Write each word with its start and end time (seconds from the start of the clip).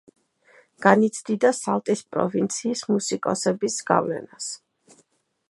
განიცდიდა 0.85 1.51
სალტის 1.57 2.01
პროვინციის 2.15 2.83
მუსიკოსების 2.95 3.79
გავლენას. 3.93 4.51